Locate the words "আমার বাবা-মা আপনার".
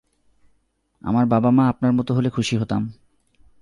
1.01-1.91